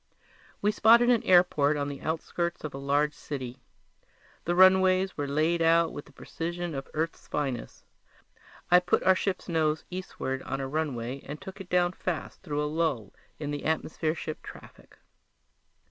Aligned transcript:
We 0.63 0.71
spotted 0.71 1.11
an 1.11 1.21
airport 1.21 1.77
on 1.77 1.87
the 1.87 2.01
outskirts 2.01 2.63
of 2.63 2.73
a 2.73 2.79
large 2.79 3.13
city. 3.13 3.59
The 4.45 4.55
runways 4.55 5.15
were 5.15 5.27
laid 5.27 5.61
out 5.61 5.93
with 5.93 6.05
the 6.05 6.11
precision 6.11 6.73
of 6.73 6.87
Earth's 6.95 7.27
finest. 7.27 7.85
I 8.71 8.79
put 8.79 9.03
our 9.03 9.13
ship's 9.13 9.47
nose 9.47 9.85
eastward 9.91 10.41
on 10.41 10.59
a 10.59 10.67
runway 10.67 11.21
and 11.23 11.39
took 11.39 11.61
it 11.61 11.69
down 11.69 11.91
fast 11.91 12.41
through 12.41 12.63
a 12.63 12.65
lull 12.65 13.13
in 13.37 13.51
the 13.51 13.63
atmosphere 13.65 14.15
ship 14.15 14.41
traffic. 14.41 14.97